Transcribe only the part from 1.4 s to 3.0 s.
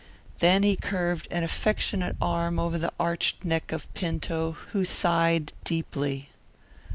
affectionate arm over the